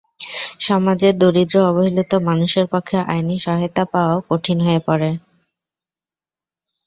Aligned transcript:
সমাজের 0.59 1.13
দরিদ্র, 1.17 1.55
অবহেলিত 1.65 2.11
মানুষের 2.29 2.65
পক্ষে 2.67 2.97
আইনি 3.07 3.35
সহায়তা 3.37 3.83
পাওয়াও 3.85 4.19
কঠিন 4.29 4.57
হয়ে 4.61 4.81
পড়ে। 4.87 5.09